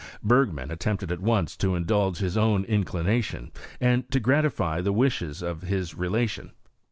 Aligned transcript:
Bergman 0.23 0.71
attempted 0.71 1.11
at 1.11 1.19
once 1.21 1.55
to 1.57 1.75
indulge 1.75 2.17
his 2.17 2.35
own 2.35 2.63
in 2.65 2.83
ination, 2.83 3.51
and 3.79 4.09
to 4.09 4.19
gratify 4.19 4.81
the 4.81 4.91
wishes 4.91 5.43
of 5.43 5.61
his 5.61 5.93
relation. 5.93 6.53